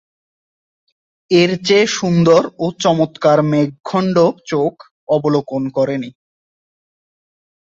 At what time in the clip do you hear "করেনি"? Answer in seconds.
5.77-6.09